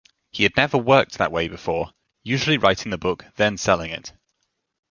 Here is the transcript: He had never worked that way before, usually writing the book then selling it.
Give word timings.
He 0.31 0.41
had 0.41 0.57
never 0.57 0.79
worked 0.79 1.19
that 1.19 1.31
way 1.31 1.47
before, 1.47 1.91
usually 2.23 2.57
writing 2.57 2.89
the 2.89 2.97
book 2.97 3.23
then 3.35 3.55
selling 3.55 3.91
it. 3.91 4.11